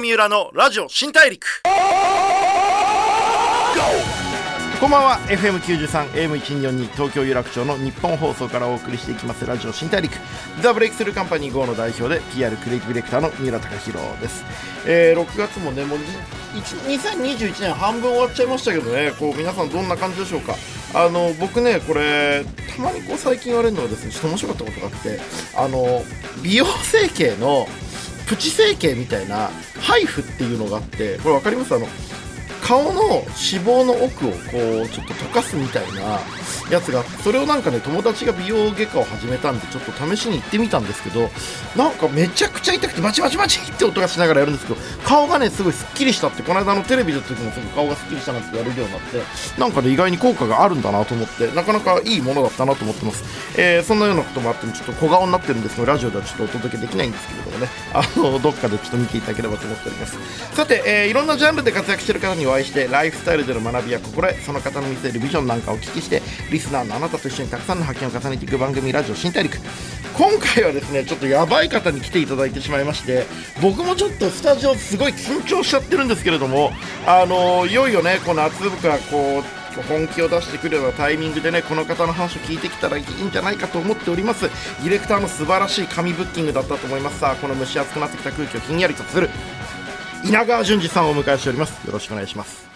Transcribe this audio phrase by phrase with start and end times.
[0.00, 1.62] 三浦のラジオ新大陸。
[4.80, 5.18] こんばんは。
[5.28, 10.14] FM93 AM1242 東京有楽町の日本放送からお送りしていきますラジオ新大陸。
[10.62, 14.42] ザ・ブレイクスルーカンパニー GO の代表で PR クリエイティブディレクターの三浦貴大です、
[14.86, 15.98] えー、6月もねもう
[16.54, 19.12] 2021年半分終わっちゃいましたけどね。
[19.18, 20.56] こう皆さんどんな感じでしょうか。
[20.94, 25.20] あの僕ねこれたまにこう最近言われるのはですねちょっと面白かったことがあって
[25.56, 26.02] あの
[26.42, 27.68] 美容整形の
[28.30, 31.74] プチ整形みたいなハイフっていうのがあってこれ分かります？
[31.74, 31.86] あの
[32.62, 33.24] 顔の脂
[33.64, 34.36] 肪の奥をこ
[34.84, 36.20] うちょっと溶かすみたいな
[36.70, 41.28] やつがあってそれをなんかね友達が美容外科を始めたんでちょっと試しに行ってみたんですけど
[41.76, 53.24] なんかめちゃくちゃ痛くてバチバチバチって音がしながらやるんですけど顔がねすごいすっきりしたってこの間のテレビの時もすぐ顔がすっきりしたなんて言われるようになってなんかね意外に効果があるんだなと思ってなかなかいいものだったなと思ってます、
[53.58, 57.68] えー、そんなようなこともあってちょっと小顔になってるんですけどラジオではちょっとお届けできないんですけれどもね。
[57.92, 60.18] あのどっかでちょっと見ていただければと思っております。
[60.54, 66.20] さて、えー、いろんなジャンルで活躍してる方にはお会いしてライフスタイルでの学びや心得その方の見せるビジョンなんかをお聞きして
[66.50, 69.56] リスナーのあなたと一緒にたくさんの発見を重ねていく番組ラジオ新大陸。
[70.16, 73.24] 今回はですねちょっとやばい方に来ていただいてしまいまして
[73.62, 76.72] 僕もちょっとスタジオすごい緊張しちゃってるんですけれども
[77.06, 84.42] あのいよいよねこの夏僕がこう本気を出してくるようなタイミングでねこの方の話を聞いてきたらいいんじゃないかと思っております。
[84.42, 87.20] ディレクターの素晴らしい紙ブッキングだったと思います。
[87.20, 89.30] さあこの蒸し暑くなってきた空気をひんやりとする。
[90.24, 91.86] 稲川淳二さんをお迎えしております。
[91.86, 92.68] よろしくお願いします。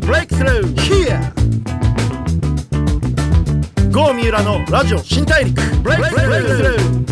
[0.00, 1.34] ブレイクスルー Here.
[3.90, 5.60] GO 三浦のラジオ新大陸。
[5.82, 7.04] ブレイクスルー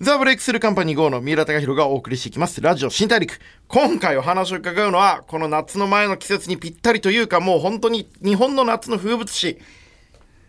[0.00, 2.60] ザ・ブレイクスルーカンパニー GO の三浦貴大がお送りしていきます。
[2.62, 3.40] ラジオ新大陸。
[3.66, 9.58] 今回お話を伺うのは、この夏の前の季節にぴったりというか、もう本当に日本の夏の風物詩、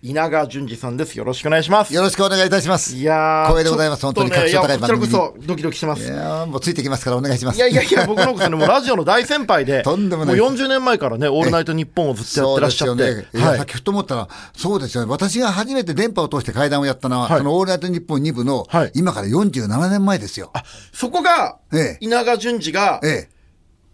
[0.01, 1.17] 稲川淳二さんです。
[1.17, 1.93] よろしくお願いします。
[1.93, 2.95] よろしくお願いいたします。
[2.95, 4.05] いや光栄でございます。
[4.05, 5.11] 本当に格調高い番組に。
[5.13, 6.03] こそドキドキしてます。
[6.03, 7.57] いやもうついてきますからお願いします。
[7.57, 13.15] いやいやいや、僕のこそね、もうラジオの大先輩で、とんでもないもう40年前からね、オールナイトニッポンをずっとやってらっしゃって。
[13.15, 15.11] ね、いや、さっきふと思ったら、そうですよね。
[15.11, 20.51] 私が初めて電波を通して会談をやったのは、はい、そのオールナイトニッポン2部の、はい、今から47年前ですよ。
[20.53, 23.38] あ、そこが、ええ、稲川淳二が、ええ、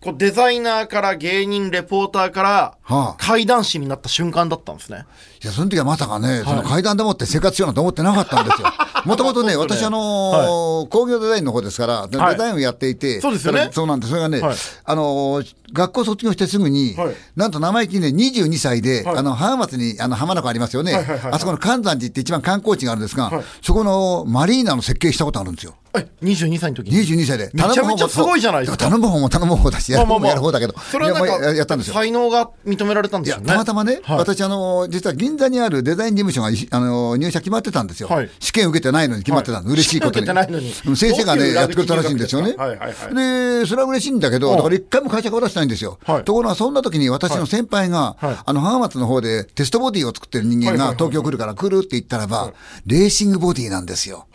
[0.06, 2.44] こうデザイナーから芸人、レポーターか
[2.88, 5.06] ら、怪談師になった瞬間だったんですね。
[5.44, 8.68] いや、その時はまさかね、その階段でもって生活しようなんて思ってなかったんですよ。
[9.06, 13.70] もともとね、私、あの工業デザインの方ですから、デザインをやっていて、そうですよね。
[13.72, 14.12] そうなんです。
[14.12, 14.44] それがね、
[14.84, 15.42] あの
[15.74, 16.96] 学校卒業してすぐに、
[17.36, 20.94] なんと生意気にね、22歳で、あの、浜松に、あの、浜名湖ありますよね。
[21.32, 23.32] あそこの関山寺って一番観光地があるんですが、
[23.64, 25.74] そこのマリーナの設計したことあるんですよ。
[25.98, 27.50] え、22歳の時に ?22 歳で。
[27.54, 28.78] めちゃめちゃすごいじゃないですか。
[28.78, 30.76] 頼む方も頼む方だし、やる方もやる方だけど。
[30.92, 31.94] それはなんか、やったんですよ。
[31.94, 33.48] 才能が認められたんですよね。
[33.48, 38.10] たまたまね、私、あの、実は銀座にあるデザイン事務所が、あの、入社決まってたんですよ。
[38.40, 39.70] 試験受けてないのに決まってたの。
[39.72, 40.26] 嬉しいことに。
[40.96, 42.56] 先生がね、やってくれたらしいんですよね。
[43.14, 46.00] で、それは嬉しいんだけど、だから一回も会社から出してないんですよ。
[46.26, 52.54] ところが、そんな時に私の先輩が、あの、浜松の方でテストボディを作ってる人間が東京来るから来るって言ったらば、
[52.86, 54.28] レーシングボディなんですよ。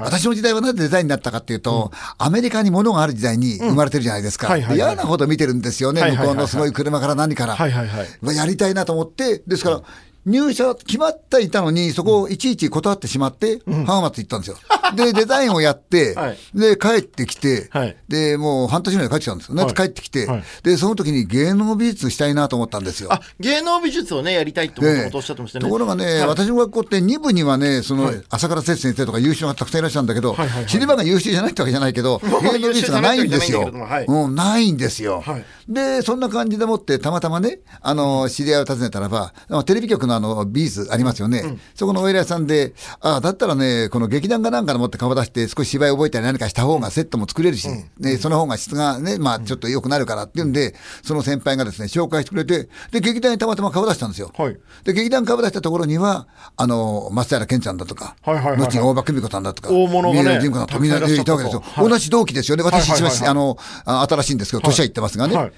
[0.00, 4.56] 私の時代はなぜデザインになったかっていうと、アメリカに物がある時代に生まれてるじゃないですか。
[4.56, 6.02] 嫌なこと見てるんですよね。
[6.16, 7.56] 向こうのすごい車から何から。
[8.34, 9.82] やりたいなと思って、ですから、
[10.28, 14.56] 入社決まっていたのに、そこをいちいち断ってしまって、浜松行ったんですよ。
[14.94, 16.14] で、デザインをやって、
[16.54, 17.70] で、帰ってきて、
[18.08, 19.54] で、もう半年ぐらい帰ってきたんですよ。
[19.54, 20.28] 夏帰ってきて、
[20.62, 23.12] で、その時に芸能美術したいなと思ったんですよ。
[23.12, 25.64] あ、芸能美術をね、やりたいってことおっしゃってましたね。
[25.64, 33.70] ところがね、私の学校って2部にはね、その、朝倉節先生とか優秀なたくさんいらっしゃるんだけど、知り場が優秀じゃないってわけじゃないけど、 芸能美術がないんですよ。
[34.06, 35.24] うん、ないんですよ。
[35.68, 39.32] で、そんな感じでもって、たまたまね、あの、知り合いを訪ねたらば、
[39.64, 41.40] テレビ局のあの、ビーズありますよね。
[41.40, 54.32] うん、そこのお偉いさんで、ああ、だったらね、この劇団かなんかでもって顔出して、少し芝居覚えたり何かした方がセットも作れるし、うん、ね、その方が質がね、まあちょっと良くなるからっていうんで、その先輩がですね、紹介してくれて、で、劇団にたまたま顔出したんですよ。
[54.36, 61.62] はい、で、劇団顔出したところには、あの、松平健ちゃんだとか、後に大場久美子さんだとか、大物がね、さんとかみんなでいたわけですよ。
[61.78, 62.62] 同じ同期ですよね。
[62.62, 65.36] 私一番、あの、新しいんですけど、年は行ってますがね。
[65.36, 65.52] はい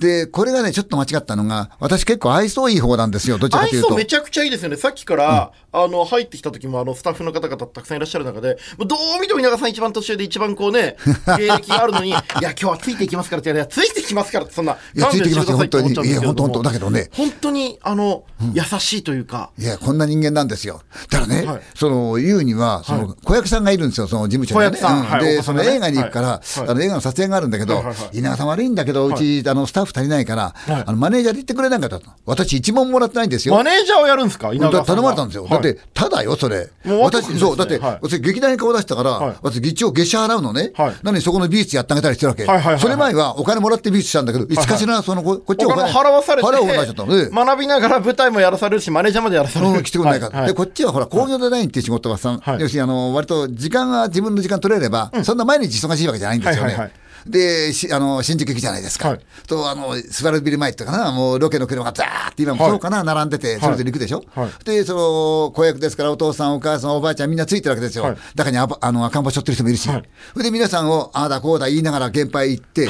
[0.00, 3.88] で、これがね、ちょっと間違ったのが、私結構愛想いい方なんですよ、どちらかというと。
[3.88, 4.76] 愛想めちゃくちゃいいですよね。
[4.76, 10.96] さっきから、うん、あの、入ってきた時も、あの、スタッフの方々たくさんいらっしゃる中で、どう見ても稲川さん一番年上で一番こうね、
[11.36, 14.72] 経歴があるのに、いや、今日はついていきますからって言われついてきますからって、そんな。
[14.72, 16.08] いや、ついてきますよ、本当に。
[16.08, 17.10] いや、本当本当だけどね。
[17.12, 19.50] 本当に、あの、うん、優しいというか。
[19.58, 20.80] いや、こんな人間なんですよ。
[21.10, 24.76] だからね、はい、その、言うには、その、子役さんがいるんですよ、その事務所に、ね。
[24.76, 25.20] 子役さん。
[25.20, 32.00] で、その映画に行くから、あの、映画の撮影があるんだけど、稲川さん悪いんだけど、うち、あの、スタッフフ足りないから、はい、あのマネージャーで言ってくれないかと。
[32.26, 33.54] 私一問もらってないんですよ。
[33.54, 34.50] マネージャーをやるんですか？
[34.50, 35.46] 頼まれたんですよ。
[35.48, 36.68] だって、ただよ、それ。
[36.84, 40.72] 私、そう、だって、私劇団に顔出したから、私議長月謝払うのね。
[41.02, 42.78] なのにそこの美術やってあげたりしてるわけ。
[42.78, 49.82] それ前はお金もらって美術したんだけど、いつかしら、その、こっちお金払わされて、払うなっちゃったの学びながら舞台もやらされるし、マネージャーまでやらされる。
[49.82, 50.46] 来てくれないか。
[50.46, 56.92] で、こっちはほら、工業デザインっていう仕事はさ、要するにあの、割と時間が自分の時間取れれば、そんな毎日忙しいわけじゃないんですよね。
[57.26, 59.10] で、あの、新宿駅じゃないですか。
[59.10, 64.24] はい、と、あの、スバルビル前ってかな、もうロケの車がザーって今もそうかな、はい、並んでて、それぞれ行くでしょ？
[64.34, 68.16] はい、で、その、子役ですから、お父さん、お母さん、おばあちゃん、みんなついてるわけですよ。
[68.34, 69.88] 中にああの赤ん坊しょってる人もいるし。
[70.36, 72.88] で、皆さんを、ああだこうだ言いながら現場行って、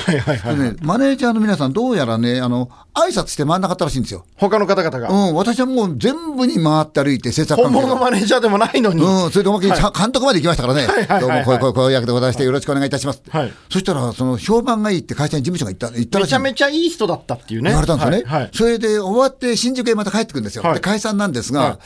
[0.83, 4.25] マネージャーの皆さん、どうやらね、あの、挨拶して回んなかったらしいんですよ。
[4.37, 5.09] 他の方々が。
[5.09, 9.03] うん、私はもう全部に回って歩いて、制作本物のマネージャーでもないのに。
[9.03, 11.21] うん、それでおまけに、監督まで行きましたからね。
[11.21, 13.23] どうも、こういう、こういう役でございまして、よろしくお願いいたします。
[13.71, 17.71] そしたら、その、評判がいいって会社に事務所が言った言ったらしいめちゃめちゃいい人だったっていうね。
[17.71, 18.23] 言われたんですよね。
[18.27, 20.63] はいはい、それで終わって新宿へまた帰ってくるんですよ。
[20.63, 21.79] はい、で解散なんですが、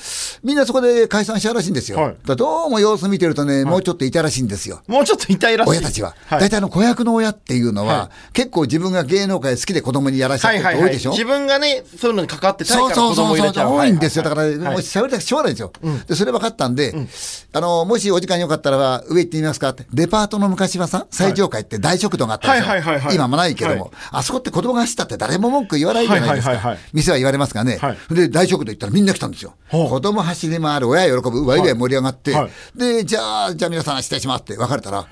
[0.42, 2.14] みんなそこで解散したらしいんですよ。
[2.24, 4.82] どうも様子見てるとね、もうちょっと痛らしいんですよ。
[4.86, 5.70] もうちょっと痛いらしい。
[5.70, 6.14] 親たちは。
[6.30, 13.72] 大体の子役の親っていうのは、結構自分が芸能界好きで子供にやらせてる人多いでしょ、自分がね、そういうのに関わってたいから子供入れちゃう。
[13.72, 14.22] 多いんですよ。
[14.22, 15.72] だから、もう喋りたくしょうがないんですよ。
[16.06, 16.94] で、それ分かったんで、
[17.52, 19.86] あの、もしお時間よかったら上行ってみますかって。
[19.92, 23.12] デパートの昔はさ、最上階って大食堂があったんですよ。
[23.12, 23.92] 今もないけども。
[24.10, 26.76] あそこって子供が走ったって誰も文句言わないじゃないですか。
[26.92, 27.78] 店は言われますからね。
[27.80, 29.54] はい、で、大食堂行ったらみんな来たんですよ。
[29.70, 35.06] 子供走り回る、親喜ぶ、わいわい盛り上がって、はい、で、じゃあ、じゃあ皆さん失礼しますって別れたら、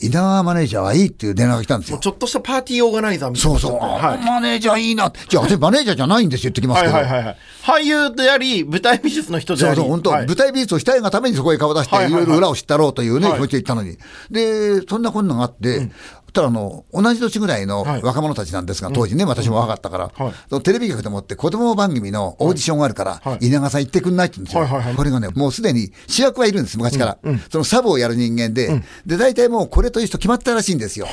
[0.00, 1.98] 稲川マネージャーはいいっていう電話が来たんですよ。
[1.98, 3.58] ちょっとしたパーティーオーガナイザーみたいな。
[3.58, 3.80] そうそう。
[3.80, 5.12] はい、マネージャーいいな。
[5.28, 6.94] じゃあ、私マネージャーじゃないんですよ、言ってきますけど。
[6.94, 9.76] はいはいはい、俳優であり、舞台美術の人であり。
[9.76, 13.98] そうそう、本当、はい、舞台美術をしたいがためにそこへ顔出して、いろいろ裏を知ったろうというね、気持ちで言ったのに。
[14.30, 15.92] で、そんなこんながあって、うん
[16.38, 20.12] たらあの同じ年ぐらいの若者たちなんですが、当時ね、私も若かったか
[20.50, 24.94] ら、テレビ局でもって子供番組のオーディションがあるから、稲川さん行ってくんないって言うんですよ。
[24.96, 27.18] これがね、もうすでに主役はいるんです、昔から。
[27.50, 31.06] そのサブをやる人間で、で、大体もうこれという人決まったらしいんですよ。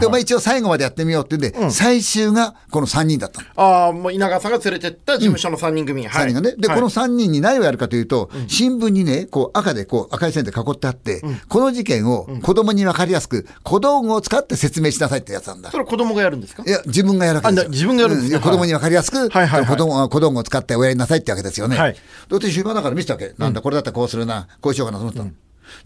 [0.00, 6.08] で、まあ一応最後までやってみようって言うんで、最終がこの3人だったああ、もう稲川さんが連れてった事務所の3人組。
[6.08, 6.54] 3人がね。
[6.58, 15.70] で、この3人に何をやるかというと、新聞にね、こう赤でこう赤い線で囲ってあって、この事件を子供に分かりやすく小道具を使って説明しなさいってやつなんだ。
[15.70, 16.62] それは子供がやるんですか？
[16.66, 17.70] いや、自分がやるわけですよ。
[17.70, 21.76] 自分がやるんですか、うん、子供に分かりやすく、はいはいはい、子供子供を使っておやりなさいってわけですよね。
[21.76, 21.96] はい。
[22.28, 23.34] で、終盤だから見せたわけ？
[23.38, 25.22] なんだ、これだったらこうするな、こうしようかなと思った。
[25.22, 25.36] うん、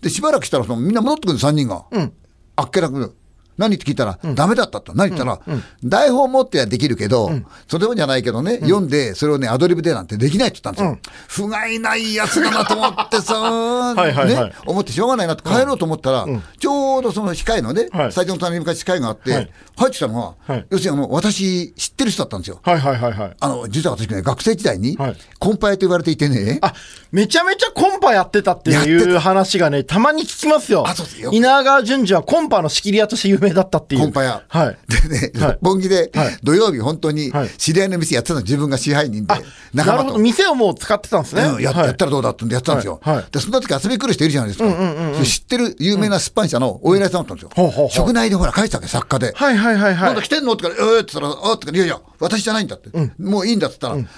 [0.00, 1.84] で、しばらくしたらそのみんな戻ってくる3人が。
[1.90, 2.12] うん。
[2.56, 3.16] あっけなく。
[3.58, 4.94] 何って聞いたら、うん、ダメだったと。
[4.94, 11.12] 何言ったら、うん、台本持ってはできるけど、うん、それもじゃないけどね、読んで、それをね、アドリブでなんてできないって言ったんですよ。
[11.28, 16.26] 不甲斐ないやつだなと思ってさ、 はいはい、ね、思ってしょうがないなって帰ろうと思ったら、
[16.58, 20.34] ちょうどその控えのね、スタジオの隣に昔控えがあって、入ってきたのは、
[20.70, 22.60] 要するにあの、私、知ってる人だったんですよ。
[22.62, 23.36] はいはいはいはい。
[23.38, 24.96] あの、実は私ね、学生時代に、
[25.38, 26.58] コンパイと言われていてね。
[26.62, 26.74] あ、
[27.12, 30.84] めちゃめちゃコンパやってたっていう話がね、たまに聞きますよ。
[30.86, 31.30] あ、そうですよ。
[31.32, 34.02] 稲川淳二はコンパの仕切り屋として有名だったっていう。
[34.02, 34.42] コンパ屋。
[34.48, 34.78] はい。
[35.08, 36.12] でね、六本木で、
[36.42, 39.34] 土曜日本当に、知り合いの店やってたの自分が支配人で、
[39.74, 40.04] 仲間と。
[40.04, 41.42] なるほど、店をもう使ってたんですね。
[41.42, 43.00] うん、やったらどうだってんでやってたんですよ。
[43.30, 45.24] で、そんな時遊び来る人いるじゃないですか。
[45.24, 47.88] 知ってる有名な出版社のお偉いさんだったんですよ。
[47.90, 49.32] 職内でほら書いてたわけ、作家で。
[49.34, 50.08] はいはいはいはい。
[50.10, 50.52] まだ来てんの？
[50.52, 52.90] って言ったら、えーって言ったら、あって言ったら、いやいや、私じゃないんだって。
[53.18, 54.08] もういいんだって言ったら、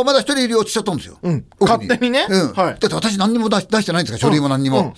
[0.00, 1.18] あまだ一人いるよって言っちゃったんですよ。
[1.22, 2.26] うん、勝手にね。
[2.28, 2.52] うん。
[2.52, 2.70] はい。
[2.70, 4.94] だって私何にも出してないんですか、書類も何にも。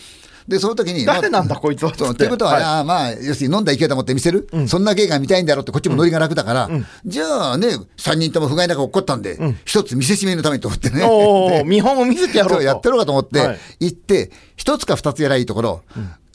[0.48, 1.04] で、その時に。
[1.04, 1.92] 誰なんだ、こいつは。
[1.92, 7.68] ということは、まあ、要するに飲んだ勢いと思って見せる、うん、そんな芸が見たいんだろうって、こっちもノリが楽だから、うん、じゃあね、
[7.98, 11.06] 3人とも不甲斐なく起こったんで、一、うん、つ見せしめのためにと思ってね。
[11.06, 12.62] お見本を見せてやろうと。
[12.62, 15.82] やってろうかと思って、行って、一つか二つやらいいところ、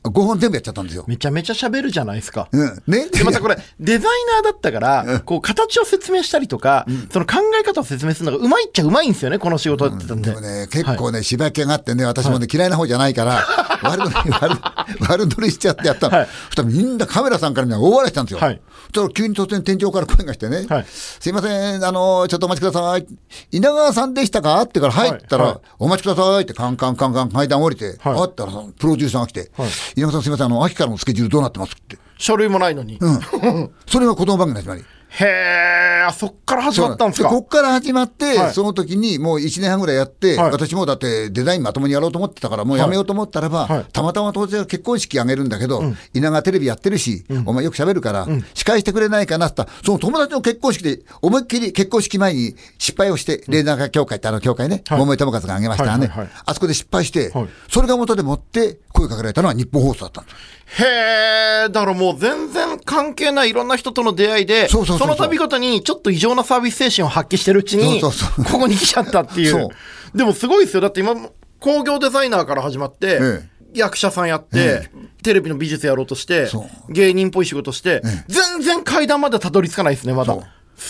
[0.03, 1.05] 5本全部やっちゃったんですよ。
[1.07, 2.49] めちゃめちゃ喋るじゃないですか。
[2.51, 2.83] うん。
[2.87, 3.07] ね？
[3.09, 10.29] で、またこれ、デザイナーだったから、こう、形を説明したりとか、その考え方を説明するのがうまいっちゃうまいんですよね、この仕事やってたんで。
[10.29, 13.45] でもね、結構ね、芝木があってね、私もね、嫌いな方じゃないから、
[13.83, 14.59] 悪乗り、悪、
[15.09, 16.25] 悪乗りしちゃってやったの。
[16.25, 18.39] そしたらみんなカメラさんからみんな大笑いしたんですよ。
[18.39, 18.61] はい。
[18.85, 23.07] そしたら急に突然天井から声がしてね、すいません、あの、ちょっとお待ちください。
[23.51, 24.61] 稲川さんでしたか？
[24.61, 29.51] ってから入ったら、お待ちくださいってカンカンカンカン階段降りて、あったらプロデューサーが来て、
[29.95, 31.97] 稲川さんすいません、あの、秋からのスケジュールどうなってますって。
[32.17, 32.97] 書類もないのに。
[32.99, 33.71] うん。
[33.87, 34.85] それが子供番組の始まり。
[35.15, 37.21] へえ、そっから始まったんです。
[37.21, 56.11] かこっから始まって、はい、その時にもう1年半ぐらいやって、はい、私もだってデザインまともにやろうと思ってたから、もうやめようと思ったらば、はい、たまたま当然結婚式あげるんだけど、うん、稲川テレビやってるし、うん、お前よく喋るから、うん、司会してくれないかなってその友達の結婚式で、思いっきり結婚式前に失敗をして、レーダー協会ってあの協会ね、桃井智和があげましたね、
[56.45, 57.31] あそこで失敗して、
[57.69, 60.35] それが元でもって声かけられたのは日本放送だったんです。
[60.75, 68.11] へえ、だからもう全然関係ないいろんな人との出会いで、そうそうその度ごとにちょっと異常なサービス精神を発揮してるうちに、こ
[68.59, 69.69] こに来ちゃったっていう。
[70.15, 70.81] でもすごいですよ。
[70.81, 71.15] だって今、
[71.59, 74.89] 工業デザイナーから始まって、ええ、役者さんやって、
[75.23, 76.49] テレビの美術やろうとして、
[76.89, 80.37] 芸人っぽい仕事して、全然階段までたどり着かないですね、まだ。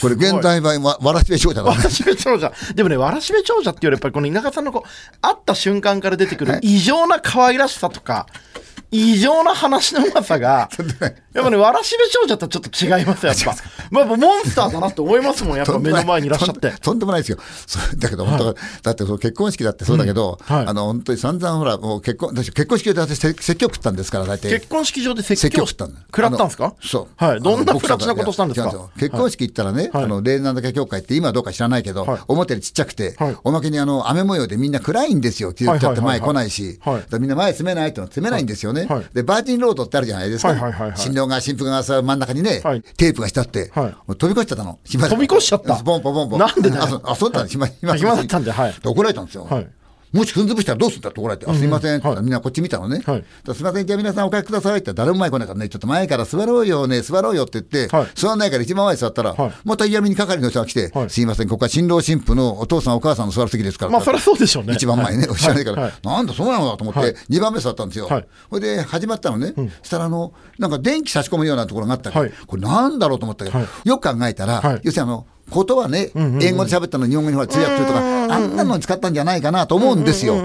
[0.02, 2.52] これ現代版わわらしべ長者だ、ね、わらしべ長者。
[2.74, 8.28] でもねわらしべ長者っていうよりやっぱりこの稲川さんのこう会った瞬間から出てくる異常な可愛らしさとか
[8.94, 10.70] 異常な話のうまさが、
[11.34, 13.56] やっぱね、わらしべ長者とちょっと違いますやっぱ。
[13.90, 16.72] まあ、モンスターだなって思いますもん、やっぱ目の前にいらっしゃって。
[16.80, 17.38] とんでもないですよ。
[17.98, 20.56] だけど、本当、はい、だってその結婚式だってそうだけど、うん。
[20.56, 24.52] はい、あの、本当に散々ほら、もう結婚、結婚式で私説教食ったんですから、大体。
[24.52, 26.76] 結婚式場で説教食ったん食らったんですか？
[26.84, 27.24] そう。
[27.26, 27.42] はい。
[27.42, 28.72] どんなプラチなことしたんですか？
[29.00, 36.80] 結婚式行ったらね、あの、霊なんだけ教会って今どうか知らないけど、表でちっちゃくて、おまけにあの、雨模様でみんな暗いんですよって言っちゃって前来ないし、
[37.20, 38.83] みんな前詰めないっての詰めないんですよね。
[39.14, 40.50] で、バージンロードってあるじゃないですか。
[40.50, 44.80] はいはいはいはい、新郎が新婦がさ真ん中にね、はい、テープがしてあって、はい、飛び越しちゃったの。
[44.86, 46.40] 飛び越しちゃったポンポンポンポン。
[46.40, 47.02] なんでだよ。
[47.06, 47.96] あ、そうだった暇、暇。
[47.96, 48.76] 暇だったんで、はい。
[48.84, 49.46] 怒られたんですよ。
[49.46, 49.68] はい
[50.14, 51.98] もし踏ん潰したらどうするんだって怒られて、あすみません。
[51.98, 54.94] って、みんなこっち見たのね、はい、すみません、じゃあ皆さんお帰りくださいって。
[54.94, 64.74] 誰も前来ないからね、ちょっと前から座ろうよね、座ろうよって言って、はい、座らないから一番前に座ったら、はい、また嫌味に係の人が来て、すみません、ここは新郎新婦のお父さん、お母さんの座る席ですから、まあそりゃそうでしょうね。
[64.74, 68.08] 一番前ね、おっしゃらないから、なんだ、そうなのだと思って、2番目座ったんですよ。
[68.08, 80.42] それで始まったのね、そしたらあの、なんか電気差し込むようなところがあったら、これなんだろうと思ったけど、よく考えたら、要するにあの、ことはね、英語で喋ったの日本語に通訳するとか、あんなのに使ったんじゃないかなと思うんですよ。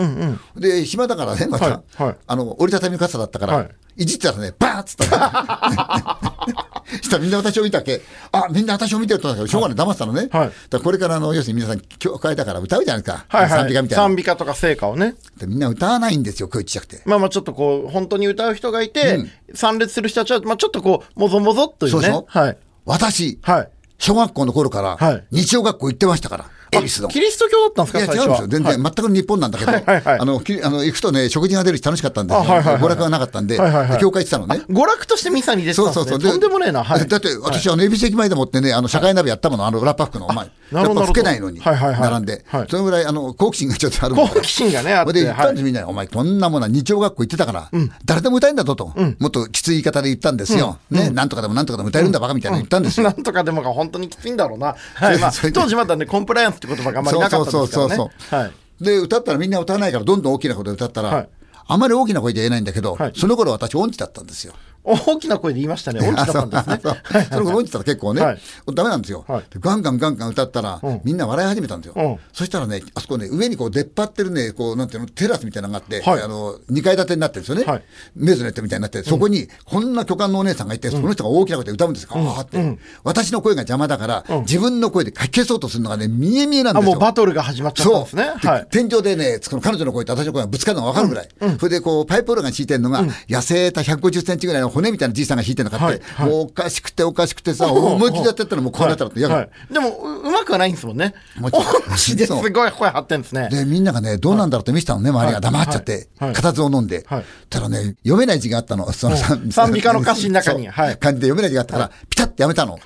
[0.57, 1.83] で、暇だからね、また、
[2.27, 5.05] あの、折りたたみ傘だったから、いじったらね、バーッつった
[7.03, 8.01] したらみんな私を見たっけ、
[8.33, 10.29] あみんな私を見てるとだけど、しょうがない、騙したのね。
[10.71, 13.49] だこれからの、要するに皆さん、教会だから歌うじゃないですか。
[13.49, 14.05] 賛美歌みたいな。
[14.05, 15.15] 賛美歌とか聖歌をね。
[15.39, 17.01] でみんな歌わないんですよ、声ちっちゃくて。
[17.05, 19.25] まあまあ、ちょっとこう、本当に歌う人がいて、
[19.55, 21.93] 参列する人たちは、まあちょっとこう、もぞもぞっというね。
[21.93, 22.27] そうでしょ？
[22.29, 22.57] はい。
[22.85, 23.69] 私、はい。
[23.99, 24.97] 小学校の頃から、
[25.31, 26.45] 日曜学校行ってましたから。
[26.73, 27.09] 恵比寿の。
[27.09, 28.49] キリスト教だったんですかいや、違うんですよ。
[28.49, 33.57] 全然、全く日本なんだけど、あの、あの、行くとね、食事が出るし楽しかったんで、娯楽がなかったんで、
[34.01, 34.63] 教会行ってたのね。
[34.69, 36.05] 娯楽としてミサに出てたんですね。
[36.05, 36.33] そうそうそう。
[36.33, 36.83] とんでもねえな。
[36.85, 40.51] だって、私、あの、恵比寿駅前でもってね、あの、社会鍋やったもの、あの、裏パックの、前。
[40.73, 42.45] やっぱ吹けないのに、並んで。
[42.69, 45.13] そのぐらい、あの、好奇心がちょっとある好奇心がね、あって。
[45.15, 47.71] で、言ったんです、みんなお前、こんなものは日曜学校行ってたから、
[48.05, 48.93] 誰でも歌えんだぞと。
[49.19, 50.79] もっときつい言い方で言ったんですよ。
[50.91, 53.05] ね、なんとかでもなんとかでも歌えるんだバカみたいな言ったんですよ。
[53.05, 54.77] なんとかでもが本当にきついんだろうな。
[55.55, 58.11] 当時まだね、コンプライアンスって言葉があんまりなかったですからね。
[58.31, 58.85] はい。
[58.85, 61.29] で、歌ったらみんな歌わないから、どんどん大きな声で歌ったら、はい、
[61.67, 64.55] あまり大きな声で言えないんだけど、はい、その頃私音痴だったんですよ。
[64.89, 66.01] 大きな声で言いましたね。
[66.01, 67.27] 音痴だったんですね。
[67.31, 68.39] その頃音痴だったら結構ね、はい、
[68.75, 72.05] ダメなんですよ、はい、ガンガンガンガン歌ったら、うん、みんな笑い始めたんですよ。
[72.05, 77.65] うん、そしたらね、あそこね、上にこう出っ張ってるね、こう、なんていうの、テラスみたいなのがあって、はい、あの、2階建てになってるんですよね。
[77.65, 77.83] はい、
[78.17, 82.11] メゾネットみたいになって、そこに、こんな巨漢のお姉さんがいて、その人が大きな声で歌うんですよ。
[82.15, 86.93] うん、って、私の声が邪魔だから、自分の声でかき消そうとするのがね、見え見えなんですよ。
[86.93, 88.67] もうバトルが始まっちゃったんですね。
[88.71, 91.29] 天井でね、その彼女の声と私の声がぶつかるのが分かるぐらい。
[91.59, 99.49] それでこう、パイプオルガン敷いてるのが、痩せた150センチぐらいの骨みたいなじいさんが弾いてるのかって、もうおかしくておかしくてさ、思いっきりやってったらもうこうなったら嫌だ。
[99.71, 101.15] でも、うまくはないんですもんね。
[101.39, 101.63] もちろ
[101.95, 101.99] ん。
[101.99, 103.49] すごい声張ってんですね。
[103.51, 107.05] で、みんながね、どうなんだろうって見せたのね、周りが黙っちゃって、固唾を飲んで。
[107.51, 108.93] たらね、読めない字があったの。
[108.93, 110.69] その賛美歌の歌詞の中に。
[110.69, 112.79] 漢字で読めない字があったから、ピタッてやめたの。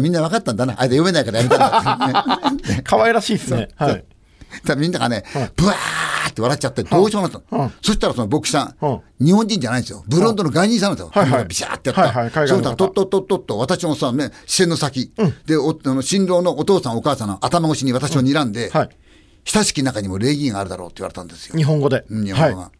[0.00, 0.74] みんな分かったんだな。
[0.76, 3.68] あれで読めないからやめたん可愛らしいですね。
[3.76, 4.04] はい。
[4.76, 5.24] みんながね、
[5.56, 7.72] ブワーって笑っちゃって、どうしようもなったの。
[7.82, 10.04] そしたらその牧師さん、日本人じゃないんですよ。
[10.06, 11.10] ブロンドの外人さんなんですよ。
[11.12, 12.46] はいはい、ビシャーってやった。
[12.46, 15.12] そうしたら、とっとっとっとっと、私のさ、ね、視線の先、
[15.46, 18.70] で、おあの新郎のお父さんお母さんの頭越しに私を睨んで、
[19.44, 21.56] 親しき中にも礼儀があるだろうって言われたんですよ。
[21.56, 22.04] 日本語で。
[22.08, 22.70] 日本語が。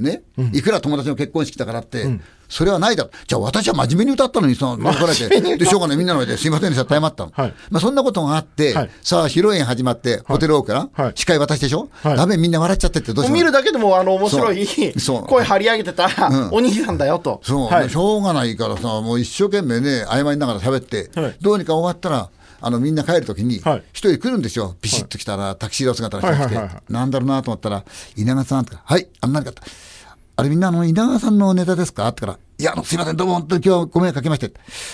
[0.00, 3.10] ね、いくら友達の結婚式だからって、それはないだろ。
[3.28, 7.32] じゃあ私は真面目に歌ったのに、その、怒られて、で、しょうがない、みんなの前ですいませんでした、謝ったの。
[7.32, 13.34] はい、まあそんなことがあって、はい、さあ、披露宴始まって、ホテルオークラ、はい、司会私でしょ、はい、ダメ、みんな笑っちゃってって、どうしよう？
[13.34, 16.08] 見るだけでも、あの、面白い、声張り上げてた、
[16.50, 17.40] お兄さんだよと。
[17.44, 22.30] そう、しょうがないからさ、もう一生懸命ね、謝りながら喋って、どうにか終わったら、
[22.62, 23.56] あのみんな帰るときに、
[23.92, 27.84] 一人来るんですよ、ビシッと来たら、タキシード姿の人が来て、なんだろうなと思ったら、
[28.16, 29.62] 稲川さんとか、はい、あんなにかった。
[30.40, 32.08] あれみんなあの稲川さんのネタですか？
[32.08, 34.50] ってから、いや、すいません、どうも本当に今日はご迷惑かけまして、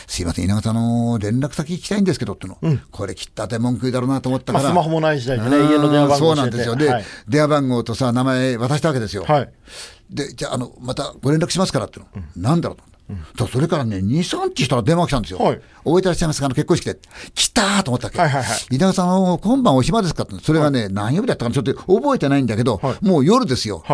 [0.08, 4.64] すいません、稲川さんの連絡先聞きたいんですけどっての、うん、これ切ったて文句だろうなと思ったから。
[4.64, 6.74] まあ、スマホもない時代でね、家の電話番号そうなんですよ。
[6.74, 9.24] で、はい、電話番号とさ、名前渡したわけですよ。
[9.24, 9.50] はい、
[10.10, 12.84] で、じゃあ、あの、またご連絡しますからっての、うん、なんだろうと。
[13.08, 15.38] うん、それからね、2、3日したら電話来たんですよ。
[15.38, 16.98] はい、覚えてらっしゃいますかあの結婚式で。
[17.34, 18.18] 来たーと思ったわけ。
[18.18, 20.34] はいはいはい、稲川さん、今晩お暇ですかって。
[20.42, 23.84] それがね、何曜日だったかなちょっと覚えてないんだけど、もう夜ですよ。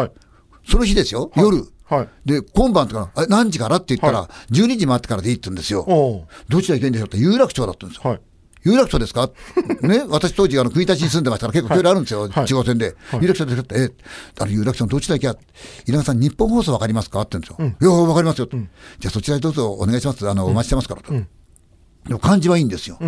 [0.69, 1.67] その日ですよ、夜。
[1.85, 3.77] はい、で、今晩とか、何時から？
[3.77, 6.27] って言ったら、はい、12時回ってからでいいって言うんですよ。
[6.49, 8.11] どちら行けんでしょうって有楽町だったんですよ。
[8.11, 8.21] はい。
[8.65, 9.29] 有楽町ですか？
[9.83, 11.49] ね、私当時、あの、国立に住んでました。
[11.49, 12.95] から結構距離あるんですよ、はい、地方線で。
[13.11, 13.63] はい、有楽町ですか？
[13.63, 13.91] って、え、
[14.39, 15.37] あの、有楽町のどちら行きゃ、
[15.87, 17.21] 稲川さん、日本放送わかりますか？
[17.21, 17.57] って言うんですよ。
[17.59, 20.27] うん、いや、わかりますよ、うん、じゃあそちらへどうぞお願いします。
[20.29, 21.13] あの、お待ちしてますからと。
[21.13, 21.27] うん、
[22.07, 22.99] でも漢字はいいんですよ。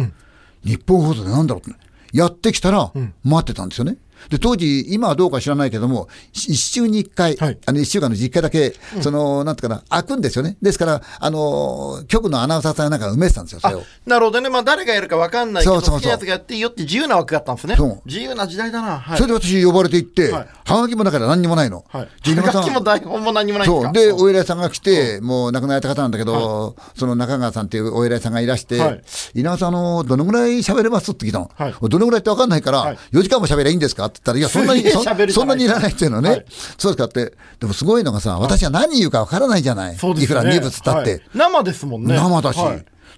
[0.64, 1.78] 日本放送でなんだろうって。
[2.12, 2.92] やってきたら、
[3.24, 3.96] 待ってたんですよね。
[4.30, 10.56] で、当時、今はどうか知らないけども、一週に一回、はい、あの、一週間の実家だけ、うん、その、なんていうかな、開くんですよね。
[10.62, 13.82] ですから、あの、局のアナウンサーさんなんか埋めてたんですよ、それを。
[14.06, 14.48] なるほどね。
[14.48, 17.76] まあ、誰がやるか分かんないけど、そうそうそう好きなやつがやっていいよって自由な枠があったんですね。
[17.76, 18.00] そう。
[18.04, 18.98] 自由な時代だな。
[18.98, 21.84] はい、それで私呼ばれていって、はい、はがきもだから何にもないの。
[21.88, 22.02] はい。
[22.02, 23.92] はがきも台本も何にもないそう。
[23.92, 29.02] で、お偉いさんが来て、もう亡くなられた方なんだけど、その中川さんっていうお偉いさんがいらして、はい、
[29.34, 31.50] 稲川さん、あの、どのぐらい喋れますって聞いたの。
[31.54, 31.74] はい。
[31.80, 34.84] どのぐらいって分かんないから、はい、4時間も喋ればいいんですかって言ったら、 いや、そんなに、
[35.32, 36.44] そんなにいらないっていうのね、はい、
[36.78, 42.16] そうですかって、でもすごいのがさ、私は何言うかわからないじゃない、はい、いくら名物だって、はい、生ですもんね。
[42.16, 42.58] 生だし、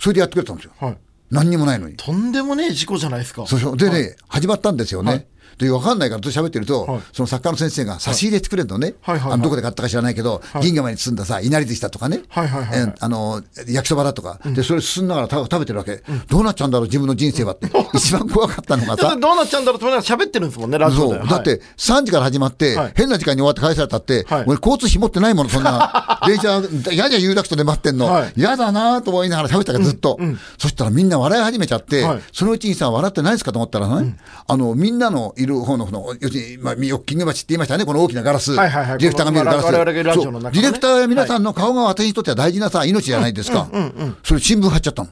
[0.00, 0.96] それでやってくれたんですよ。
[1.30, 1.96] 何にもないのに。
[1.96, 3.46] とんでもねえ事故じゃないですか。
[3.46, 3.76] そう。
[3.76, 5.26] でね、始まったんですよね。
[5.58, 21.18] で、分かんないからと喋ってると、はい、その作家の先生が差し入れてくれるのね、はいあのどこで買ったか知らないけど、はい、銀河に包んださ、いなり寿司だとかね、はいはいはい、あの焼きそばだとか、うん、でそれ進んながら食べてるわけ、うん、どうなっちゃうんだろう、自分の人生はって、 一番怖かったのがさ、 どうなっちゃうんだろうって思いながら喋ってるんですもんね、ラジオで。
[21.20, 26.62] だって3時から始まって、変な時間に終わって返されたって、俺、交通費持ってないもの、そんな、 電車、
[26.92, 35.88] やじゃ有楽町で待ってんの、嫌、だなと思いながら喋ったから、ずっと、うん、そしたらみんな笑い始めちゃって、そのうちにさ、笑ってないですかと思ったらね、あのみんなのいる方の
[36.20, 39.72] 要するに、まあ、よく金魚町って言いましたね、この大きなガラス、はいはいはい、ディレクターが見るガラス、
[40.04, 45.10] ラジオの中、ね、ディレクターや皆さんの顔が私にとっては大事なさ、命じゃないですか、うんうんうん、それ、新聞貼っちゃったの。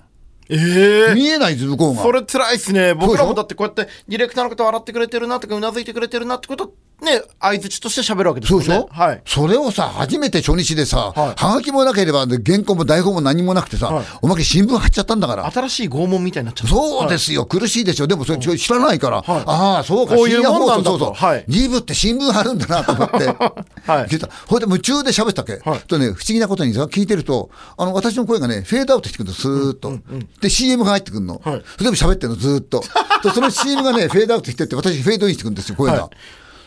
[0.48, 2.02] えー、見えない図向こうが。
[2.02, 2.94] それ辛いっすね。
[2.94, 6.72] 僕らもだってこうやってディレクターの方笑ってくれてるなとかうなずいてくれてるなってこと
[7.02, 8.64] ね、相づちとして喋るわけですよね。
[8.64, 8.88] そうでしょ？
[8.92, 9.22] はい。
[9.26, 15.50] それをさ、初めて初日でさ、はい、はがきもなければ、原稿も台本も何もなくてさ、はい、おまけ新聞貼っちゃったんだから。
[15.50, 16.74] 新しい拷問みたいになっちゃった。
[16.74, 18.06] そうですよ、はい、苦しいですよ。
[18.06, 21.12] でもそれ知らないから、はい、ああ、そうか、こういうもんなんだそうそう。
[21.14, 21.44] はい。
[21.48, 23.16] 2部って新聞貼るんだなと思って。
[23.26, 24.06] はい。
[24.06, 24.28] 聞いた。
[24.46, 25.60] ほいで夢中で喋ったっけ？
[25.68, 25.80] はい。
[25.80, 29.88] とね、不思議なことにさ、聞いてると、あの、私の声がね、フェードアウトしてくるの、スーッと。
[29.88, 31.40] うんうん、で、CM が入ってくるの。
[31.44, 31.62] はい。
[31.72, 32.82] それでも喋ってるの、ずーっと。
[33.34, 36.02] その CM がね、フェードアウトしてって、私フェードインしてくるんですよ、声が。
[36.02, 36.10] はい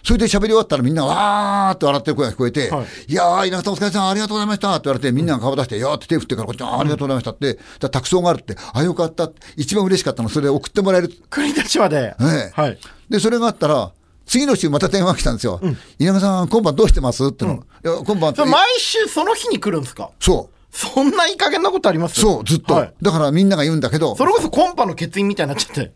[0.04, 11.12] それで喋り終わったらみんなわーって笑ってる声が聞こえて、はい、いやー、稲田お疲れさんありがとうございましたって言われて、みんなが顔出して、やーって手振ってからこっち、ありがとうございましたって、うん、託送があるって、あ、よかった、一番嬉しかったの、それで送ってもらえる。
[11.30, 12.16] 国立まで。
[12.20, 12.80] ね、はい。
[13.10, 13.92] で、それがあったら、
[14.26, 15.60] 次の週また電話来たんですよ。
[15.62, 17.28] うん、稲田さん、今晩どうしてます？
[17.28, 17.52] っての。
[17.52, 20.12] うん、いや、今晩毎週その日に来るんですか？
[20.22, 20.57] そう。
[20.72, 22.22] そんないい加減なことあります？
[22.22, 24.16] そう、ずっと、はい、だからみんなが言うんだけど。
[24.16, 25.92] それこそコンパの欠員みたいになっちゃって。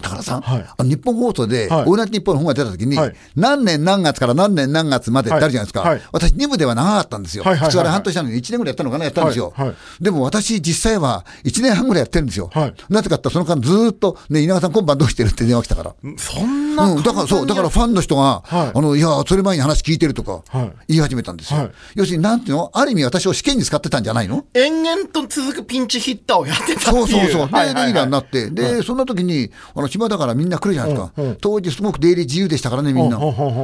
[0.00, 9.54] だからさ、はい、あの日本放送で、はい、オールナイト日本の本が出たときに、はい、何年何月から何年何月までってあるじゃないですか、はい、私、2部では長かったんですよ、はいはいはいはい、半年なのに1年ぐらいやったのかな、やったんですよ、
[10.00, 12.50] でも私、実際は1年半ぐらいやってるんですよ、
[12.88, 20.42] なぜかってその間、ずっと、ね、稲川さん、今晩どうしてるって電話来たから、そんな、うん、だからそう、だからファンの人が、あのいや、それ前に話聞いてるとか、
[20.88, 24.44] 言い始めたんですよ、要するに、なんていうの、ある意味、私を試験に使ってたんじゃないの？
[24.54, 33.18] 延々と続くピンチヒッターをやってたそうそうそう、で、レギュラーになって、で、そんな時に、あの暇だからみんな来るじゃないですか、うんうん、当時すごく出入り自由でしたからね、みんな。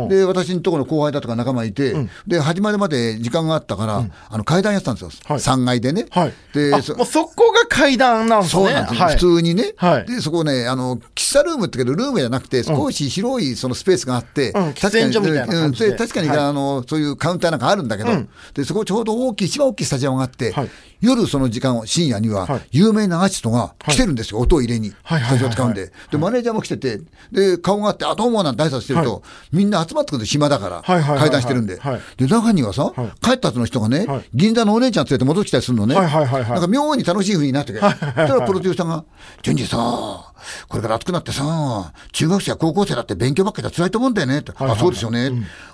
[0.08, 6.06] で、私のところの後輩だとか仲間いて、うん、で、始まるまで時間があったから、うん、あの階段やってたんですよ、はい、3階でね。
[6.10, 8.62] はい、でそもうそこが階段なんですね。
[8.64, 9.74] そうなんです、はい、普通にね。
[9.76, 18.10] はい、で、そこね、あの喫茶ルームってけど、ルームじゃなくて、少し広いそのスペースがあって、うん、確かに、うん、確かに、あのそういうカウンターなんかあるんだけど、
[18.54, 20.54] でそこちょうど大きい、一番大きいスタジオがあって、
[21.02, 25.92] 夜その時間、深夜には、有名なアーティストが来てるんですよ、音を入れに、スタジオ使うんで。
[26.10, 27.00] で、マネージャーも来てて、
[27.32, 31.80] で、顔があって、あ、どうもなんて挨拶してると、はい、みんな集まってくるんで、暇だから、階段してるんで。
[32.16, 35.96] で、中にはさ、帰った後の人がね、銀座のお姉ちゃん連れて戻ってきたりするのね。
[35.96, 39.04] なんか妙に楽しいふうになってて、そしたらプロデューサーが、
[39.42, 40.31] 淳二さ、
[40.68, 44.38] これから暑くなってさ、中学生や高校生だって勉強ばっかりで辛いと思うんだよね。
[44.38, 45.26] って、あ、そうですよね、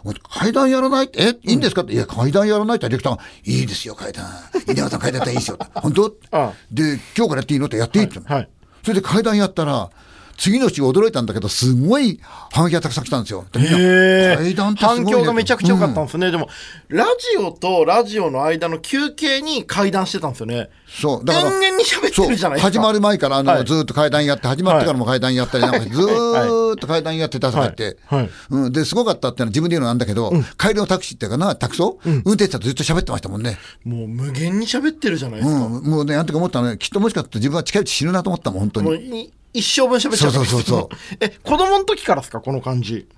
[0.04, 1.10] うん、階段やらない？
[1.14, 1.82] え、いいんですか？
[1.82, 4.26] って、いや、階段やらないってディレクターが、いいですよ、階段。
[4.66, 5.58] 稲川さん階段やったらいいですよ。
[5.74, 6.10] 本当
[6.70, 7.66] で、今日からやっていいの？
[7.66, 8.48] ってやっていいって、はいはい、
[8.82, 9.90] それで階段やったら、
[10.38, 12.20] 次の日驚いたんだけど、すごい
[12.52, 13.44] 反響がたくさん来たんですよ。
[13.52, 16.48] 階段って反響がめちゃくちゃ良かったんですね、うん、でも、
[16.88, 20.70] ラジオとラジオの間の休憩に階段してたんですよね。
[20.88, 21.50] そう、だから。
[21.50, 22.72] 延々に喋ってるじゃないですか。
[22.72, 28.72] 始まる前から、あの、はい、ずっと階段やって、始まってからも階段やったり、なんかずーっと階段やってたとかって、はい、うん。
[28.72, 33.58] で、すごかったってのは自分で言うのなんだけど、うん、帰りのタクシーっていうかな、タクソ、うん、運転手さんとずっと喋ってましたもんね。
[33.84, 35.66] もう無限に喋ってるじゃないですか。
[35.66, 39.32] うん、もうね、なんてか思ったのね、きっともしかしたら自分は近いうち死ぬなと思ったもん、本当に。
[39.52, 43.08] 一生分喋っちゃうそうそうそう え、子供の時からですか、この感じ。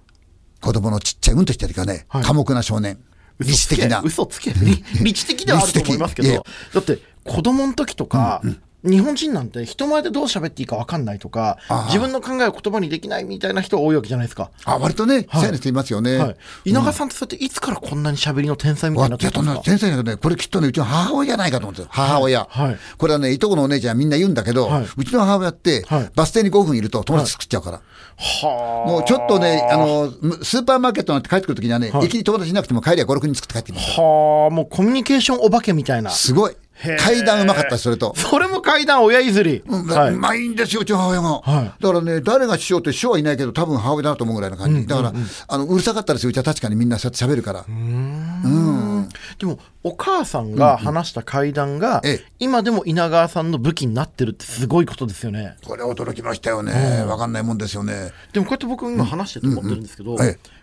[0.61, 2.99] 子供のちっちゃい、うんとした時はね、はい、寡黙な少年。
[3.41, 4.03] 理知的な。
[4.05, 4.53] 嘘つけ。
[4.53, 5.47] 理知 的。
[5.47, 8.43] ではあると思いますけど、だって子供の時とか、
[8.83, 14.51] 日本人なんて人前でどう喋っていいか分かんないとか、自分の考えを言葉にできないみたいな人多いわけじゃないですか。
[14.65, 16.17] あ割とね、そういう人いますよね。
[16.17, 21.89] はい、稲川さんってそうやっていつからこんなに喋りの天才みたいにな天才だけどね、これきっとね、うちの母親じゃないかと思うんですよ。
[21.91, 22.47] 母親。
[22.49, 27.81] はい、これはね、いとこのお姉ちゃんみんな言うんだけど、はい、うちの母親って、バス停に5分いると友達作っちゃうから。
[28.21, 30.11] はもうちょっとね、あの、
[30.43, 34.01] スーパーマーケットなんて帰ってくるときにはね、行きに友達いなくても帰りは5、6人作って帰ってきます。
[34.01, 36.11] はあ、もうコミュニケーションお化けみたいな。
[36.11, 36.57] すごい。
[36.99, 38.15] 階段うまかったそれと。
[38.17, 39.63] それも階段親譲り。
[39.67, 41.29] うまいんですよ、うちの母親が。
[41.41, 44.87] はい、だからね、誰が師匠って師匠はいないけど、多分母親だと思うぐらいな感じ。
[44.87, 45.13] だから、
[45.49, 47.65] あの、うるさかったですよ、うちは確かにみんなそうやって喋るから。
[47.69, 49.09] うん。
[49.39, 52.03] でも、お母さんが話した階段が、
[52.39, 55.57] 今でも稲川さんの武器になってるってすごいことですよね。
[55.65, 57.05] これ驚きましたよね。
[57.07, 58.11] わかんないもんですよね。
[58.33, 60.17] でもこうやって僕今話してて思ってるんですけど、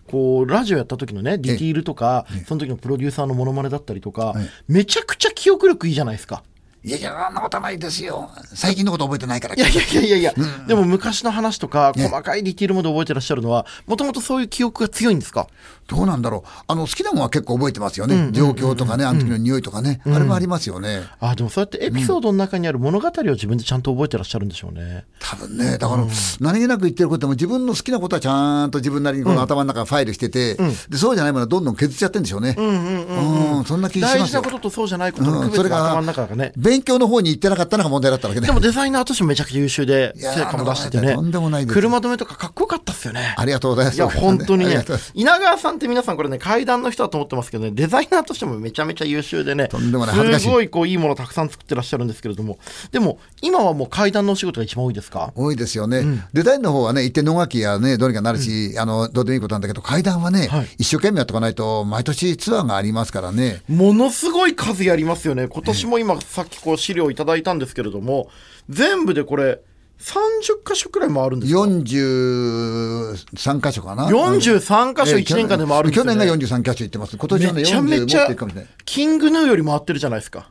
[0.08, 4.34] こうラジオやった時のねディティールとか、その時のプロデューサーのものまねだったりとか、
[4.67, 6.43] めちゃくちゃ記憶力いいじゃないですか。
[6.84, 8.30] いやいや、あんなことないですよ。
[8.54, 9.56] 最近のこと覚えてないから。
[9.56, 15.48] いやいやいやいやいや、 うん、でも昔の話とか、細かいディティールまで覚えてらっしゃるのは、もともとそういう記憶が強いんですか？
[15.88, 16.50] どうなんだろう。
[16.67, 18.30] あの、好きなものは結構覚えてますよね。
[18.32, 20.02] 状況とかね、あの時の匂いとかね。
[20.06, 21.04] うん、あれもありますよね。
[21.19, 25.06] あ、でもそうやってエピソードの中にある物語を自分でちゃんと覚えてらっしゃるんでしょうね。
[25.19, 26.06] 多分ね、だから、
[26.39, 32.56] 何気なく言ってることも自分の好きなことはちゃんと自分なりにこの頭の中ファイルしてて、でそうじゃないものはどんどん削っちゃってるんでしょうね。
[32.58, 36.52] うんうんうん、そんな気がします大事なこととそうじゃないことの区別が頭の中がね。
[36.58, 38.47] 勉強の方に行ってなかったのが問題だったわけね。
[38.47, 41.15] でもデザイナーとしてもめちゃくちゃ優秀で、成果も出しててね。
[41.15, 41.73] とんでもないです。
[41.73, 43.36] 車止めとかかっこよかったっすよね。
[43.38, 43.95] ありがとうございます。
[43.95, 44.84] いや、本当にね。
[45.13, 52.60] 稲川さんって皆さんこれね、階段の人だと思ってますけどね、デザイナーとしてもめちゃめちゃ優秀でね、とんでもないすごいこういいものたくさん作ってらっしゃるんですけれども、
[52.92, 55.32] でも、今はもう階段のお仕事が一番多いですか？
[55.36, 56.00] 多いですよね。
[56.00, 63.62] うん、デザインの方はね、一定能楽器やね、どうにかなるし、うん、あの、どうでもいいことなんだけど、階段はね、はい、一生懸命やっておかないと、毎年ツアーがありますからね。
[63.68, 65.48] ものすごい数やりますよね。
[65.48, 68.30] 今年も今、さっきこう資料いただいたんですけれども、
[68.70, 69.62] 全部でこれ、
[69.99, 77.17] 30箇所くらい回るんですか？43箇所かな？43箇所1年間で回るんですよ、ね、去年が43箇所行ってます。
[77.17, 80.49] 今年はね、40めちゃめちゃ、キングヌーより回ってるじゃないですか。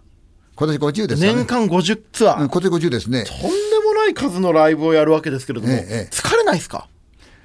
[0.57, 1.35] 今年50ですね。
[1.35, 2.43] 年間50ツアー。
[2.43, 3.25] うん、今年50ですね。
[3.25, 3.45] とんで
[3.85, 6.89] もない数のライブをやるわけですけれども、ええ、疲れないですか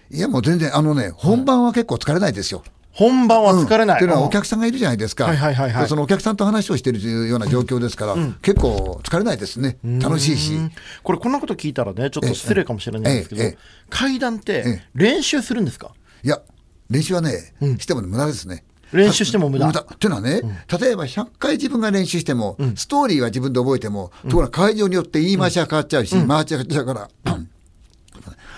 [0.09, 2.63] いや、もう全然、あのね、本番は結構疲れないですよ。
[2.93, 3.95] 本番は疲れない。
[3.97, 5.25] っていうのはお客さんがいるじゃないですか。
[5.25, 9.77] はいはいはいはい、そのお客さんと話をしているような状況ですから、うん、結構疲れないですね。
[9.83, 10.57] 楽しいし。
[11.03, 13.57] これこんなこと聞いたらね、ちょっと失礼かもしれないんですけど、
[13.89, 15.91] 階段って練習するんですか？
[16.23, 16.41] いや、
[16.89, 18.65] 練習はね、しても無駄ですね。
[18.91, 19.67] 練習しても無駄。
[19.67, 19.81] 無駄。
[19.81, 20.49] っていうのはね、うん、
[20.79, 27.09] 例えば100回自分が練習しても、うん、ストーリーは自分で覚えても、ところが会場によって言い回しが変わっちゃうし、うん、回しが変わっちゃうから、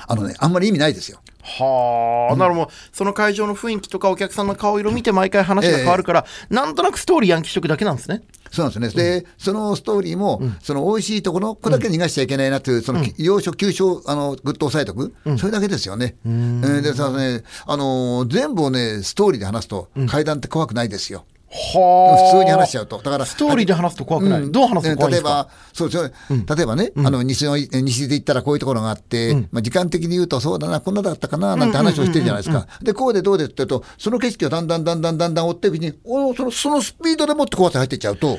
[0.07, 1.19] あのね、あんまり意味ないですよ。
[1.43, 8.21] はあ、なるほど、その会場の雰囲気とかお客さんの顔色見て毎回話が変わるから、えー、なんとなくストーリー暗記しとくだけなんですね。
[8.51, 9.03] そうなんですね。
[9.03, 16.15] で、そのストーリーも、その美味しいところ、これだけ逃がしちゃいけないなという、その要所、急所、あの、ぐっと押さえとく、それだけですよね。
[16.23, 21.25] えー、でさね、あの全部をね、ストーリーで話すと、階段って怖くないですよ。
[21.53, 22.97] は普通に話しちゃうと。
[22.97, 24.41] だから、ストーリーで話すと怖くない？
[24.41, 25.29] うん、どう話すと怖いんですか？
[25.29, 32.67] 例えば、そうですよ、うん、例えばね、うん、あの西の、西で行ったらこういうところがあって、まあ、時間的に言うと、そうだな、こんなだったかな、なんて話をしてるじゃないですか。
[32.81, 38.37] で、こうでどうでって言うと、その景色をだんだんだんだんだんだん追っていくうちに、おそのそのスピードでもって怖さ入っていっちゃうと、は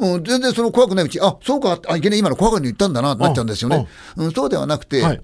[0.00, 3.86] あ、うん、全然その怖くないうち、あそうか、あいけない、今の怖くに言ったんだな、なっちゃうんですよね。
[4.16, 5.22] うん、そうではなくて、はい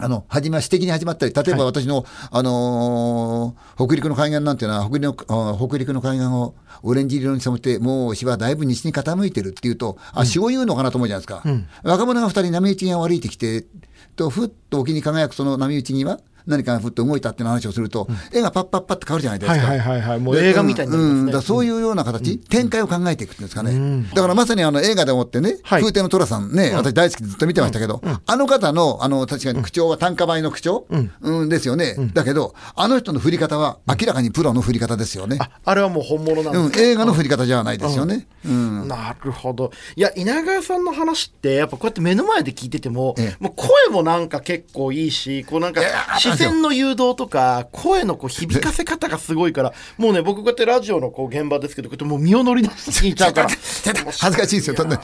[0.00, 11.42] あの、始ま、私的に始まったり、例えば私の、はい、あのー、北陸の海岸なんていうのは、北陸の北陸の海岸をオレンジ色に染めて、もう詩はだいぶ西に傾いてるっていうと、あ、詩を言うのかなと思うじゃないですか。
[11.44, 13.66] うん、若者が二人波打ち際を歩いてきて、
[14.14, 19.66] と、ふっと沖に輝くその波打ち際、何かがふっと動いたっていう話をすると、うん、絵がパッパッパッと変わるじゃないですか。
[19.66, 21.20] はいはいはい、もう映画みたいになりますね。
[21.20, 23.72] うん、だそういうような形、うん、展開を考えていくんですかね。
[23.72, 30.86] うん、だからまさにあの映画でもってね、はい、風天の寅さんね、私大好きでずっと見てましたけど、あの方の、あの、確かに口調は単価倍の口調、
[31.20, 31.48] うん。
[31.48, 31.96] ですよね。
[32.14, 35.38] だけど、あの人の振り方は明らかにプロの振り方ですよね。
[35.40, 38.26] ああれはもう本物なんですか、映画の振り方じゃないですよね。
[38.44, 39.70] なるほど。
[39.96, 45.80] いや、稲川さんの話って、やっぱこうやって目の前で聞いてても、ええ、もう声もなんか結構いいし、こうなんか
[46.18, 53.48] 視線の誘導とか、声のこう響かせ方がすごいから、もうね、僕こうやってラジオのこう現場ですけど、こうやってもう身を乗り出して聞いちゃうから。
[53.48, 54.98] 恥ずかしいですよ、で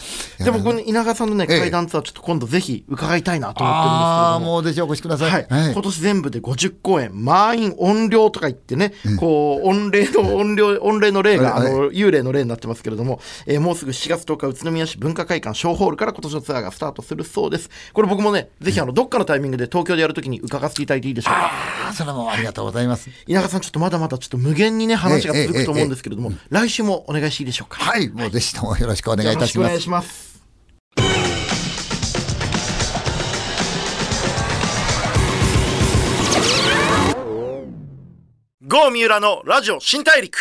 [0.45, 5.31] でも、この稲川さんのね、怪談ツアー、ちょっと今度ぜひ伺いたいなと思ってるんですけどああ、もうぜひお越しください。
[5.31, 5.73] はい。
[5.73, 17.71] 今年全部で50公演、満員音量とか言ってね、こう、音霊の、音量、音霊の霊が、あの、幽霊の霊になってますけれども、えもうすぐ4月10日、宇都宮市文化会館小ホールから今年のツアーがスタートするそうです。
[17.93, 21.51] これ僕もね、ぜひあの、どっかのタイミングで東京でやるときに伺わせていただいていいでしょうか？
[21.89, 23.09] あそれもありがとうございます。
[23.27, 27.79] 稲川さんちょっとまだまだちょっと無限にね話が続くと思うんですけれども、来週もお願いしていいでしょうか？
[27.85, 30.35] はいもうぜひともよろしくお願いいたします、お願いします
[38.67, 40.37] 郷三浦のラジオ新大陸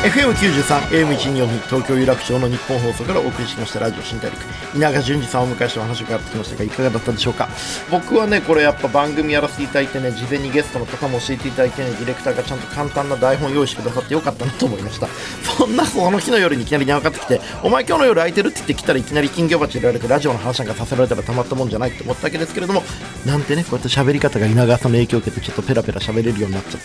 [0.00, 4.40] FM93、AM124 に東京有楽町の日本放送からお送りしましたラジオ新大陸。
[4.74, 7.50] 稲川淳二さんをお迎えしてお話を伺ってきましたが、いかがだったでしょうか？
[7.90, 15.06] 僕はね、これやっぱ番組やらせていただいてね、事前にゲストの方も教えていただいてね、ディレクターがちゃんと簡単な台本用意してくださってよかったなと思いました。
[15.58, 22.82] そんな、その日の夜にいきなり電話かかってきて、お前今日の夜空いてるって言って来たらいきなり金魚鉢入れられてラジオの話なんかさせられたらたまったもんじゃないって思ったわけですけれども、
[23.26, 26.80] なんてね、こうやって喋り方が稲川さんの影響を受けてちょっとペラペラ喋れるようになっちゃっ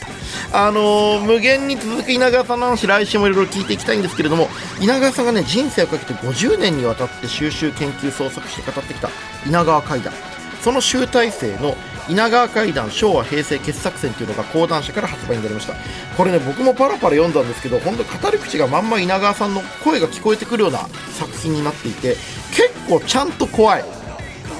[0.51, 0.67] た。
[0.67, 9.09] あのー、無限に続く稲川さんの話来週もいろいろ聞いていきたいんですけれども稲川さんがね人生をかけて50年にわたって収集研究創作して語ってきた
[9.45, 10.13] 稲川階段
[10.61, 11.75] その集大成の
[12.09, 15.73] 稲川階段昭和平成傑作選というのが講談社から発売になりました。
[16.15, 20.87] これね僕もパラパラ読んだんですけど本当語り口がまんま稲川さんの声が聞こえてくるような
[21.17, 22.15] 作品になっていて
[22.51, 23.85] 結構ちゃんと怖い。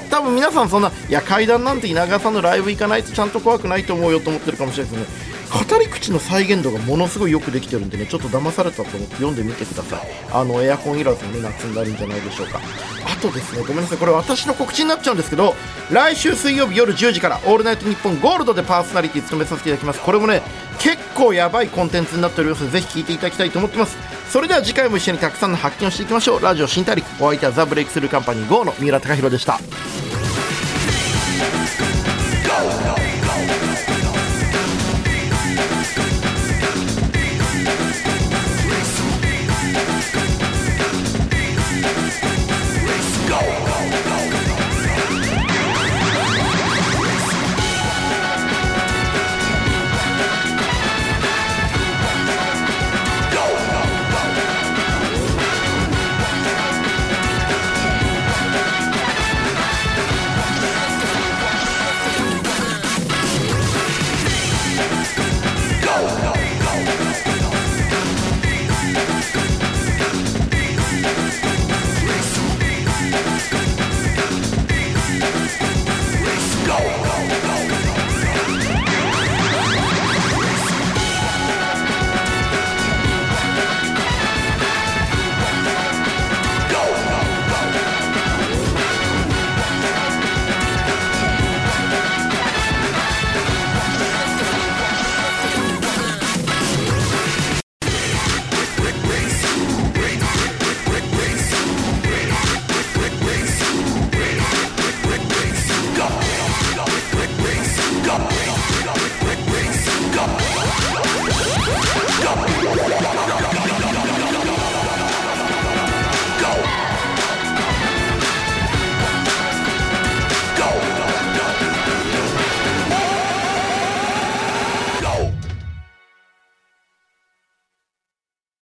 [0.10, 5.35] 多分皆さんそんないや階段なんて稲川さんのライブ行かないとちゃんと怖くないと思うよと思ってるかもしれないですね。
[5.46, 10.00] 語り口の再現度がものすごいよくできてるんでねちょっと騙されたと思って読んでみてください。
[10.32, 12.60] あのエアコンいらずのね夏になるんじゃないでしょうか。
[13.06, 15.56] あとですねごめんなさいこれ私の告知になっちゃうんですけど
[15.92, 20.02] 来週水曜日夜10時から「オールナイトニッポンゴールド」でパーソナリティ務めさせていただきます。
[20.02, 20.42] これもね
[20.80, 23.98] 結構やばいコンテンツになっておりますのでぜひ聞いていただきたいと思ってます。
[24.30, 26.44] それでは次回も一緒にたくさんの発見をしていきましょう。
[26.44, 29.60] ラジオ新大陸お相手はザ・ブレイクスルーカンパニー GO の三浦貴大でした。